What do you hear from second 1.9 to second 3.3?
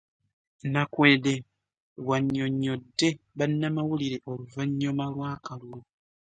bw'annyonnyodde